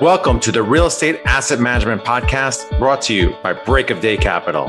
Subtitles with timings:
[0.00, 4.16] Welcome to the Real Estate Asset Management Podcast brought to you by Break of Day
[4.16, 4.64] Capital.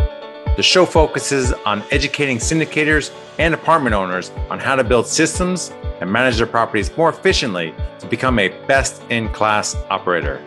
[0.57, 5.71] The show focuses on educating syndicators and apartment owners on how to build systems
[6.01, 10.43] and manage their properties more efficiently to become a best in class operator.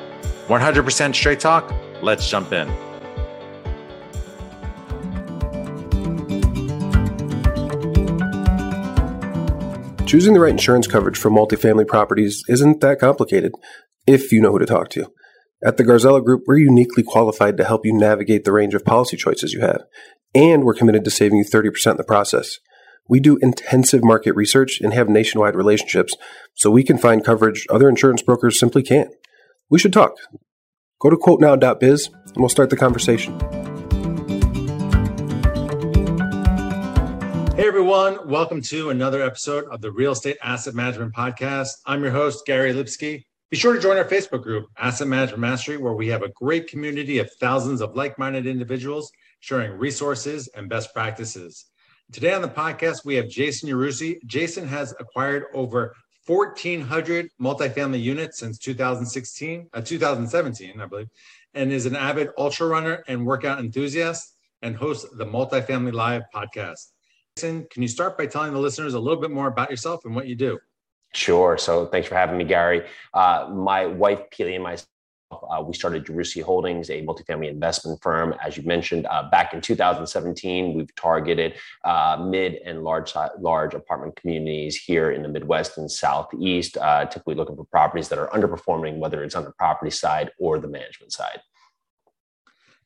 [0.49, 1.73] 100% straight talk.
[2.03, 2.69] Let's jump in.
[10.05, 13.55] Choosing the right insurance coverage for multifamily properties isn't that complicated
[14.07, 15.13] if you know who to talk to.
[15.65, 19.17] At the Garzella Group, we're uniquely qualified to help you navigate the range of policy
[19.17, 19.85] choices you have,
[20.35, 22.59] and we're committed to saving you 30% in the process.
[23.09, 26.15] We do intensive market research and have nationwide relationships,
[26.55, 29.11] so we can find coverage other insurance brokers simply can't.
[29.71, 30.17] We should talk.
[31.01, 33.39] Go to quotenow.biz and we'll start the conversation.
[37.57, 41.71] Hey everyone, welcome to another episode of the Real Estate Asset Management Podcast.
[41.87, 43.27] I'm your host, Gary Lipsky.
[43.51, 46.67] Be sure to join our Facebook group, Asset Management Mastery, where we have a great
[46.67, 51.67] community of thousands of like minded individuals sharing resources and best practices.
[52.11, 54.17] Today on the podcast, we have Jason Yarusi.
[54.27, 55.95] Jason has acquired over
[56.27, 61.09] 1,400 multifamily units since 2016, uh, 2017, I believe,
[61.53, 66.93] and is an avid ultra runner and workout enthusiast and hosts the Multifamily Live podcast.
[67.37, 70.15] Jason, can you start by telling the listeners a little bit more about yourself and
[70.15, 70.59] what you do?
[71.15, 71.57] Sure.
[71.57, 72.87] So thanks for having me, Gary.
[73.13, 74.89] Uh, my wife, Pili, and myself,
[75.31, 78.35] uh, we started Yarusi Holdings, a multifamily investment firm.
[78.45, 84.17] As you mentioned, uh, back in 2017, we've targeted uh, mid and large large apartment
[84.17, 88.99] communities here in the Midwest and Southeast, uh, typically looking for properties that are underperforming,
[88.99, 91.41] whether it's on the property side or the management side.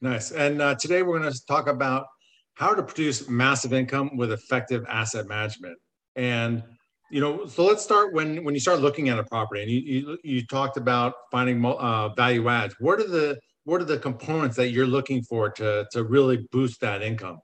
[0.01, 0.31] Nice.
[0.31, 2.07] And uh, today we're going to talk about
[2.55, 5.79] how to produce massive income with effective asset management.
[6.15, 6.63] And
[7.11, 9.81] you know so let's start when when you start looking at a property and you
[9.81, 12.75] you, you talked about finding uh, value adds.
[12.79, 16.81] What are the what are the components that you're looking for to to really boost
[16.81, 17.39] that income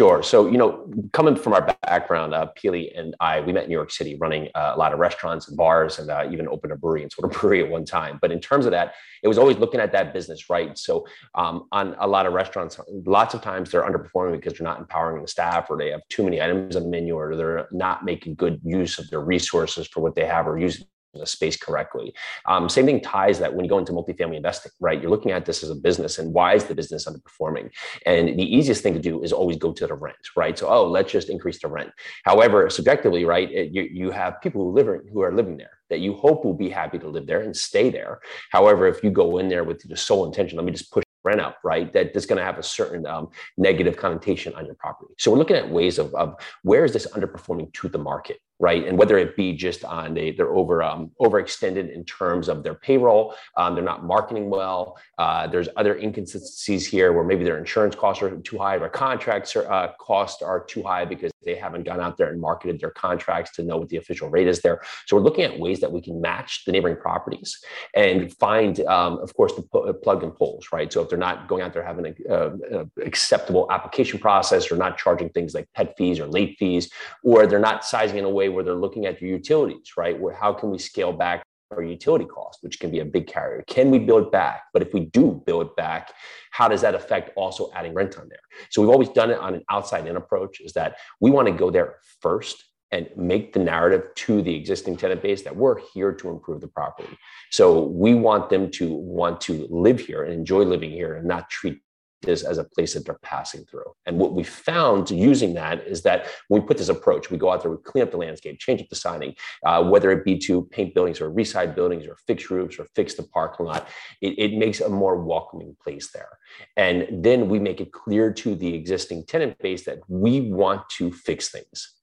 [0.00, 0.22] Sure.
[0.22, 3.74] So, you know, coming from our background, uh, Pili and I, we met in New
[3.74, 6.76] York City running uh, a lot of restaurants and bars and uh, even opened a
[6.76, 8.18] brewery and sort of brewery at one time.
[8.22, 10.78] But in terms of that, it was always looking at that business, right?
[10.78, 14.78] So, um, on a lot of restaurants, lots of times they're underperforming because they're not
[14.78, 18.02] empowering the staff or they have too many items on the menu or they're not
[18.02, 22.14] making good use of their resources for what they have or using the space correctly.
[22.46, 25.00] Um, same thing ties that when you go into multifamily investing, right?
[25.00, 27.70] You're looking at this as a business and why is the business underperforming?
[28.06, 30.56] And the easiest thing to do is always go to the rent, right?
[30.58, 31.90] So, oh, let's just increase the rent.
[32.24, 35.98] However, subjectively, right, it, you, you have people who live who are living there that
[35.98, 38.20] you hope will be happy to live there and stay there.
[38.50, 41.40] However, if you go in there with the sole intention, let me just push rent
[41.40, 41.92] out, right?
[41.92, 45.12] That is going to have a certain um, negative connotation on your property.
[45.18, 48.86] So we're looking at ways of, of where is this underperforming to the market, right?
[48.86, 53.34] And whether it be just on they're over um, overextended in terms of their payroll,
[53.56, 54.98] um, they're not marketing well.
[55.18, 59.56] Uh, there's other inconsistencies here where maybe their insurance costs are too high, their contracts
[59.56, 62.90] are, uh, costs are too high because they haven't gone out there and marketed their
[62.90, 64.82] contracts to know what the official rate is there.
[65.06, 67.58] So we're looking at ways that we can match the neighboring properties
[67.94, 70.92] and find, um, of course, the uh, plug and pulls, right?
[70.92, 75.30] So if they're not going out there having an acceptable application process or not charging
[75.30, 76.90] things like pet fees or late fees,
[77.24, 80.18] or they're not sizing in a way where they're looking at your utilities, right?
[80.18, 83.62] Where how can we scale back our utility cost, which can be a big carrier.
[83.66, 84.64] Can we build back?
[84.72, 86.12] But if we do build back,
[86.50, 88.40] how does that affect also adding rent on there?
[88.70, 91.52] So we've always done it on an outside in approach is that we want to
[91.54, 96.12] go there first and make the narrative to the existing tenant base that we're here
[96.12, 97.16] to improve the property.
[97.52, 101.48] So we want them to want to live here and enjoy living here and not
[101.50, 101.80] treat
[102.22, 103.92] this as a place that they're passing through.
[104.06, 107.50] And what we found using that is that when we put this approach, we go
[107.50, 110.38] out there, we clean up the landscape, change up the signing, uh, whether it be
[110.38, 113.88] to paint buildings or reside buildings or fix roofs or fix the parking lot,
[114.20, 116.38] it, it makes a more welcoming place there.
[116.76, 121.12] And then we make it clear to the existing tenant base that we want to
[121.12, 121.94] fix things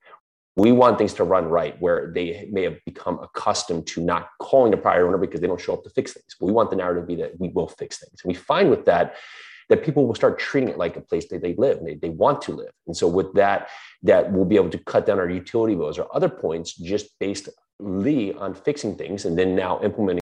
[0.57, 4.71] we want things to run right where they may have become accustomed to not calling
[4.71, 6.36] the prior owner because they don't show up to fix things.
[6.42, 8.21] We want the narrative to be that we will fix things.
[8.24, 9.18] And we find with that
[9.69, 12.10] that people will start treating it like a place that they live and they, they
[12.10, 12.72] want to live.
[12.86, 13.69] And so with that,
[14.04, 17.50] that we'll be able to cut down our utility bills or other points just based
[17.80, 20.22] on fixing things and then now implementing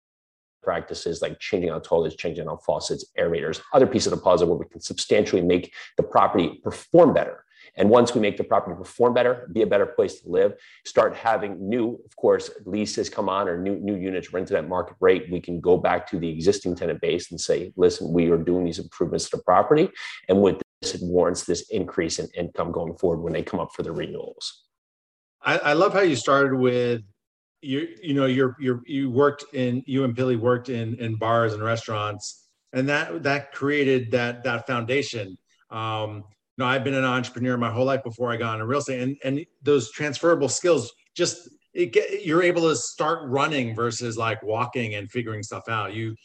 [0.62, 4.58] practices like changing out toilets, changing out faucets, aerators, other pieces of the puzzle where
[4.58, 7.45] we can substantially make the property perform better
[7.78, 10.54] and once we make the property perform better, be a better place to live,
[10.86, 14.96] start having new, of course, leases come on or new, new units rented at market
[15.00, 18.38] rate, we can go back to the existing tenant base and say, listen, we are
[18.38, 19.90] doing these improvements to the property.
[20.30, 23.74] And with this, it warrants this increase in income going forward when they come up
[23.76, 24.64] for the renewals.
[25.42, 27.02] I, I love how you started with
[27.62, 31.54] you you know you're you're you worked in you and Pili worked in in bars
[31.54, 35.38] and restaurants, and that that created that that foundation.
[35.72, 36.24] Um,
[36.64, 39.18] know, I've been an entrepreneur my whole life before I got into real estate, and
[39.24, 45.12] and those transferable skills just get, you're able to start running versus like walking and
[45.12, 45.94] figuring stuff out.
[45.94, 46.16] You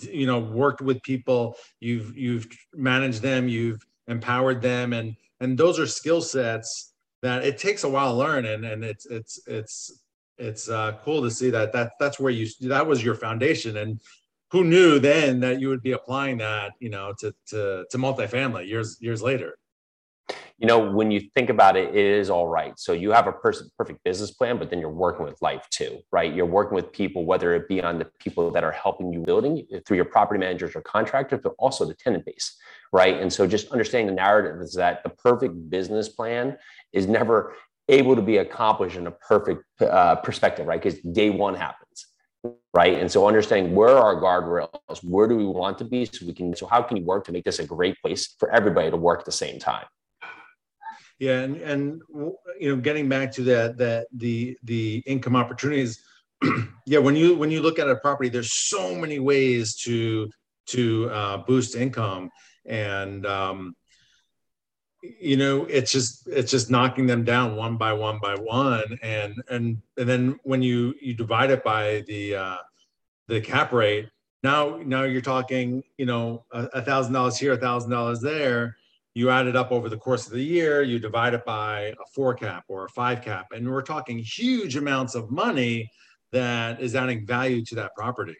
[0.00, 5.78] you know worked with people, you've you've managed them, you've empowered them, and and those
[5.78, 10.00] are skill sets that it takes a while to learn, and and it's it's it's
[10.38, 14.00] it's uh, cool to see that that that's where you that was your foundation and
[14.50, 18.66] who knew then that you would be applying that you know to to to multifamily
[18.66, 19.56] years years later
[20.60, 22.78] you know, when you think about it, it is all right.
[22.78, 26.00] So you have a person, perfect business plan, but then you're working with life too,
[26.12, 26.32] right?
[26.34, 29.66] You're working with people, whether it be on the people that are helping you building
[29.86, 32.58] through your property managers or contractors, but also the tenant base,
[32.92, 33.18] right?
[33.18, 36.58] And so just understanding the narrative is that the perfect business plan
[36.92, 37.54] is never
[37.88, 40.80] able to be accomplished in a perfect uh, perspective, right?
[40.80, 42.06] Because day one happens
[42.72, 42.98] right?
[42.98, 46.32] And so understanding where are our guardrails, where do we want to be, so we
[46.32, 46.54] can.
[46.54, 49.20] So how can you work to make this a great place for everybody to work
[49.20, 49.84] at the same time?
[51.20, 52.02] Yeah, and and
[52.58, 56.02] you know, getting back to that that the the income opportunities.
[56.86, 60.30] yeah, when you when you look at a property, there's so many ways to
[60.68, 62.30] to uh, boost income,
[62.64, 63.76] and um,
[65.02, 69.34] you know, it's just it's just knocking them down one by one by one, and
[69.50, 72.56] and and then when you you divide it by the uh,
[73.28, 74.08] the cap rate,
[74.42, 78.78] now now you're talking, you know, a thousand dollars here, a thousand dollars there
[79.14, 82.06] you add it up over the course of the year, you divide it by a
[82.14, 85.90] four cap or a five cap, and we're talking huge amounts of money
[86.32, 88.36] that is adding value to that property.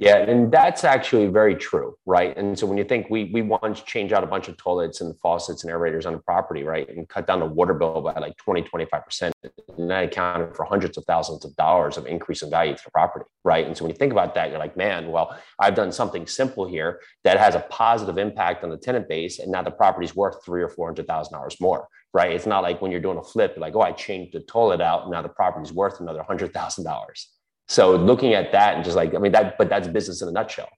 [0.00, 2.36] Yeah, and that's actually very true, right?
[2.36, 5.18] And so when you think we we once change out a bunch of toilets and
[5.18, 8.36] faucets and aerators on the property, right, and cut down the water bill by like
[8.36, 9.32] 20, 25%,
[9.76, 12.92] and that accounted for hundreds of thousands of dollars of increase in value to the
[12.92, 13.66] property, right?
[13.66, 16.64] And so when you think about that, you're like, man, well, I've done something simple
[16.68, 20.44] here that has a positive impact on the tenant base, and now the property's worth
[20.44, 22.30] three or four hundred thousand dollars more, right?
[22.30, 25.10] It's not like when you're doing a flip, like, oh, I changed the toilet out,
[25.10, 27.30] now the property's worth another hundred thousand dollars
[27.68, 30.32] so looking at that and just like, I mean, that, but that's business in a
[30.32, 30.68] nutshell.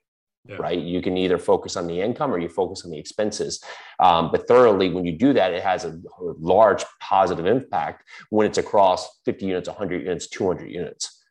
[0.49, 0.57] Yeah.
[0.57, 0.79] right?
[0.79, 3.63] You can either focus on the income or you focus on the expenses.
[3.99, 8.47] Um, but thoroughly, when you do that, it has a, a, large positive impact when
[8.47, 11.23] it's across 50 units, 100 units, 200 units.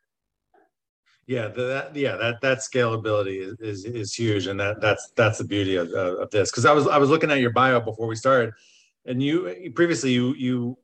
[1.26, 5.44] Yeah, that yeah that that scalability is, is, is huge, and that that's that's the
[5.44, 6.50] beauty of, of this.
[6.50, 8.52] Because I was I was looking at your bio before we started,
[9.06, 10.76] and you previously you you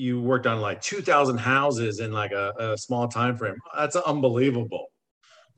[0.00, 3.56] you worked on like 2000 houses in like a, a small time frame.
[3.76, 4.86] That's unbelievable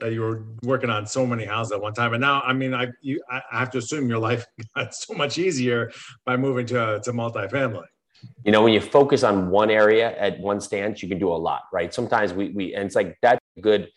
[0.01, 2.13] that you were working on so many houses at one time.
[2.13, 4.45] And now i mean i you i have to assume your life
[4.77, 5.93] got so much easier
[6.27, 7.87] by moving to to multifamily.
[8.45, 11.41] You know when you focus on one area at one stance you can do a
[11.49, 11.95] lot right?
[11.95, 13.89] Sometimes we we and it's like that's good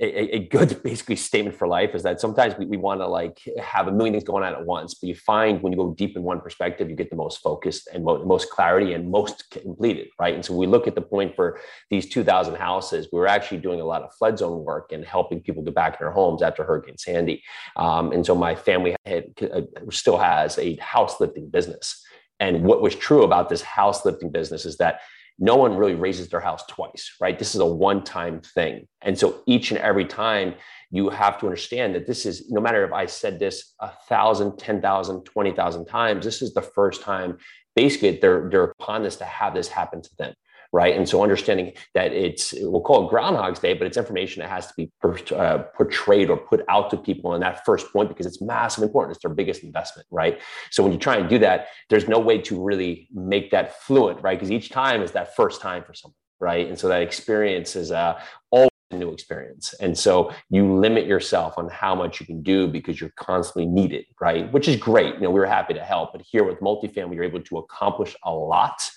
[0.00, 3.38] a, a, good basically statement for life is that sometimes we, we want to like
[3.60, 6.16] have a million things going on at once but you find when you go deep
[6.16, 10.08] in one perspective you get the most focused and mo- most clarity and most completed
[10.18, 10.34] right?
[10.34, 11.60] And so we look at the point for
[11.90, 15.40] these 2000 houses we were actually doing a lot of flood zone work and helping
[15.40, 17.42] people get back in their homes after hurricane sandy.
[17.76, 22.02] Um, and so my family had, uh, still has a house lifting business.
[22.38, 25.00] And what was true about this house lifting business is that
[25.38, 27.38] no one really raises their house twice, right?
[27.38, 28.86] This is a one time thing.
[29.02, 30.54] And so each and every time
[30.90, 34.58] you have to understand that this is no matter if I said this a thousand,
[34.58, 37.38] ten thousand, twenty thousand times, this is the first time
[37.76, 40.34] basically they're, they're upon this to have this happen to them
[40.72, 40.96] right?
[40.96, 44.66] And so understanding that it's we'll call it Groundhog's Day, but it's information that has
[44.68, 48.26] to be per, uh, portrayed or put out to people in that first point because
[48.26, 49.16] it's massive important.
[49.16, 50.40] It's their biggest investment, right?
[50.70, 54.22] So when you try and do that, there's no way to really make that fluent,
[54.22, 54.38] right?
[54.38, 56.68] Because each time is that first time for someone, right?
[56.68, 59.74] And so that experience is uh, always a new experience.
[59.80, 64.04] And so you limit yourself on how much you can do because you're constantly needed,
[64.20, 64.50] right?
[64.52, 65.14] Which is great.
[65.16, 68.14] You know, we are happy to help, but here with multifamily, you're able to accomplish
[68.24, 68.88] a lot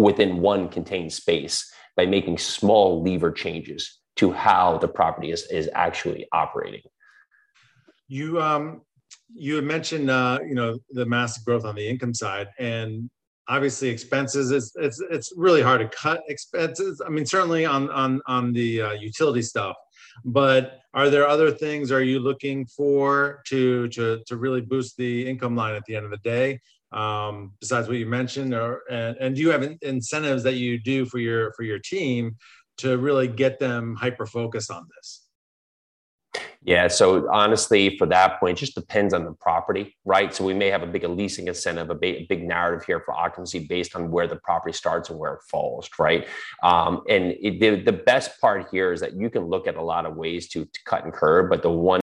[0.00, 5.68] within one contained space by making small lever changes to how the property is, is
[5.74, 6.82] actually operating.
[8.08, 8.82] You um,
[9.32, 13.08] you had mentioned uh, you know the massive growth on the income side, and
[13.48, 17.00] obviously expenses is it's it's really hard to cut expenses.
[17.04, 19.76] I mean, certainly on on on the uh, utility stuff,
[20.24, 21.92] but are there other things?
[21.92, 26.04] Are you looking for to to to really boost the income line at the end
[26.04, 26.60] of the day?
[26.92, 31.06] Um, besides what you mentioned or and, and do you have incentives that you do
[31.06, 32.36] for your for your team
[32.78, 35.26] to really get them hyper focused on this
[36.62, 36.88] Yeah.
[36.88, 40.34] So honestly, for that point, just depends on the property, right?
[40.34, 43.60] So we may have a big leasing incentive, a big, big narrative here for occupancy
[43.60, 46.26] based on where the property starts and where it falls, right?
[46.62, 49.82] Um, and it, the, the best part here is that you can look at a
[49.82, 51.99] lot of ways to, to cut and curb, but the one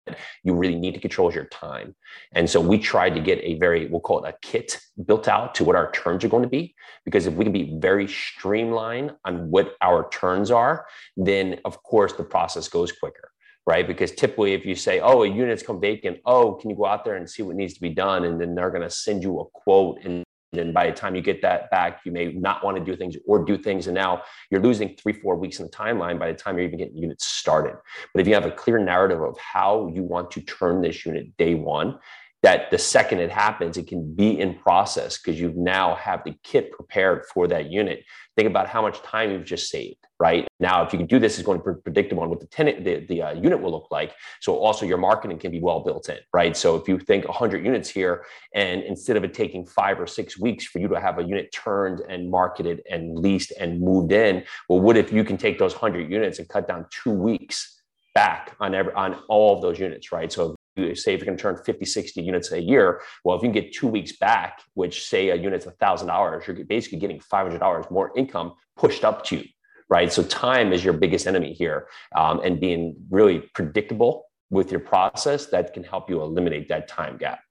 [0.44, 1.96] you really need to control your time.
[2.34, 5.56] And so we tried to get a very, we'll call it a kit built out
[5.56, 6.76] to what our turns are going to be.
[7.06, 10.86] Because if we can be very streamlined on what our turns are,
[11.18, 13.32] then of course the process goes quicker
[13.68, 13.88] right?
[13.88, 17.06] Because typically, if you say, "Oh, a unit's come vacant," oh, can you go out
[17.06, 19.40] there and see what needs to be done, and then they're going to send you
[19.40, 22.78] a quote, and then by the time you get that back, you may not want
[22.78, 25.72] to do things or do things, and now you're losing three, four weeks in the
[25.72, 27.76] timeline by the time you're even getting units started.
[28.14, 31.36] But if you have a clear narrative of how you want to turn this unit
[31.38, 32.00] day one,
[32.44, 36.34] that the second it happens, it can be in process because you now have the
[36.44, 38.04] kit prepared for that unit.
[38.36, 40.48] Think about how much time you've just saved, right?
[40.60, 42.84] Now, if you can do this, it's going to be predictable on what the tenant,
[42.84, 44.14] the, the uh, unit will look like.
[44.40, 46.58] So also your marketing can be well built in, right?
[46.58, 50.40] So if you think 100 units here, and instead of it taking five or six
[50.40, 54.44] weeks for you to have a unit turned and marketed and leased and moved in,
[54.68, 57.78] well, what if you can take those 100 units and cut down two weeks?
[58.14, 60.32] back on every on all of those units, right?
[60.32, 60.56] So
[60.96, 63.62] say if you're going to turn 50 60 units a year well if you can
[63.62, 68.54] get two weeks back which say a unit's $1000 you're basically getting $500 more income
[68.78, 69.44] pushed up to you
[69.92, 70.12] right?
[70.12, 75.48] So time is your biggest enemy here um, and being really predictable with your process
[75.48, 77.42] that can help you eliminate that time gap.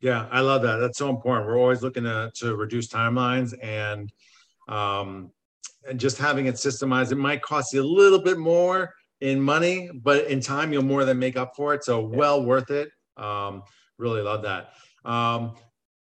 [0.00, 0.76] Yeah i love that.
[0.78, 1.46] That's so important.
[1.46, 4.12] We're always looking to, to reduce timelines and
[4.68, 5.30] um,
[5.88, 7.12] and just having it systemized.
[7.12, 8.92] It might cost you a little bit more
[9.24, 11.82] in money, but in time you'll more than make up for it.
[11.82, 12.90] So well worth it.
[13.16, 13.62] Um,
[13.98, 14.74] really love that.
[15.10, 15.54] Um,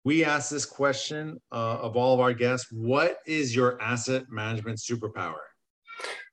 [0.04, 4.78] we ask this question uh, of all of our guests: What is your asset management
[4.78, 5.38] superpower?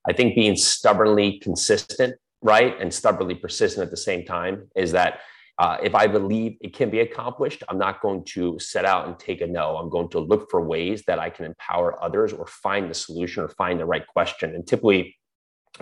[0.08, 5.22] I think being stubbornly consistent, right, and stubbornly persistent at the same time is that.
[5.62, 9.20] Uh, if I believe it can be accomplished, I'm not going to set out and
[9.20, 9.76] take a no.
[9.76, 13.44] I'm going to look for ways that I can empower others or find the solution
[13.44, 14.56] or find the right question.
[14.56, 15.19] And typically,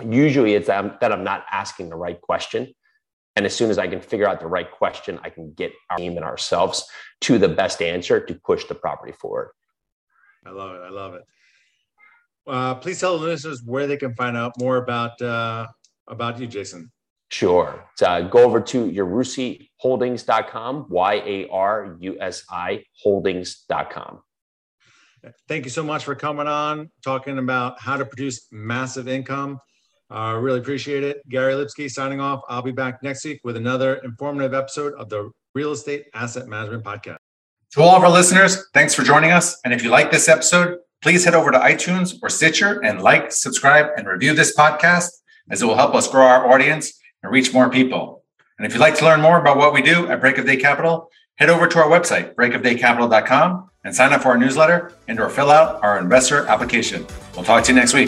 [0.04, 2.74] usually it's that I'm, that I'm not asking the right question.
[3.36, 5.98] And as soon as I can figure out the right question, I can get our
[5.98, 6.86] team and ourselves
[7.22, 9.52] to the best answer to push the property forward.
[10.46, 10.82] I love it.
[10.84, 11.24] I love it.
[12.48, 15.68] Uh, please tell the listeners where they can find out more about uh,
[16.08, 16.92] about you, Jason.
[17.30, 17.86] Sure.
[18.02, 24.22] Uh, go over to yarusiholdings.com, Y-A-R-U-S-I holdings.com.
[25.48, 29.60] Thank you so much for coming on, talking about how to produce massive income.
[30.10, 31.28] I uh, really appreciate it.
[31.28, 32.42] Gary Lipsky signing off.
[32.48, 36.84] I'll be back next week with another informative episode of the Real Estate Asset Management
[36.84, 37.18] Podcast.
[37.72, 39.60] To all of our listeners, thanks for joining us.
[39.66, 43.32] And if you like this episode, please head over to iTunes or Stitcher and like,
[43.32, 45.10] subscribe, and review this podcast
[45.50, 48.24] as it will help us grow our audience and reach more people.
[48.58, 50.58] And if you'd like to learn more about what we do at Break of Day
[50.58, 55.30] Capital, head over to our website, breakofdaycapital.com, and sign up for our newsletter and or
[55.30, 57.06] fill out our investor application.
[57.36, 58.06] We'll talk to you next week.